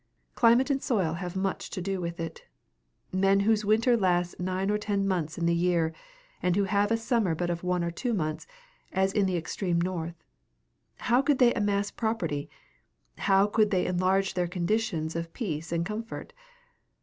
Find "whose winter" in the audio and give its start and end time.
3.41-3.95